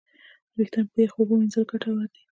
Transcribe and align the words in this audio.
وېښتيان 0.55 0.85
په 0.91 0.97
یخو 1.05 1.17
اوبو 1.21 1.33
وینځل 1.37 1.63
ګټور 1.71 1.97
دي. 2.13 2.21